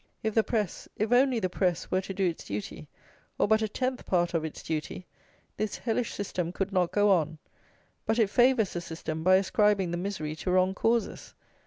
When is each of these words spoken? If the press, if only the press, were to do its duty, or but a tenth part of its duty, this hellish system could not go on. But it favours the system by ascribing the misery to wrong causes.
If 0.23 0.33
the 0.33 0.43
press, 0.43 0.87
if 0.97 1.11
only 1.11 1.39
the 1.39 1.47
press, 1.47 1.91
were 1.91 2.01
to 2.01 2.11
do 2.11 2.25
its 2.27 2.43
duty, 2.45 2.87
or 3.37 3.47
but 3.47 3.61
a 3.61 3.67
tenth 3.67 4.03
part 4.07 4.33
of 4.33 4.43
its 4.43 4.63
duty, 4.63 5.05
this 5.57 5.77
hellish 5.77 6.11
system 6.15 6.51
could 6.51 6.73
not 6.73 6.91
go 6.91 7.11
on. 7.11 7.37
But 8.07 8.17
it 8.17 8.31
favours 8.31 8.73
the 8.73 8.81
system 8.81 9.21
by 9.21 9.35
ascribing 9.35 9.91
the 9.91 9.97
misery 9.97 10.35
to 10.37 10.49
wrong 10.49 10.73
causes. 10.73 11.35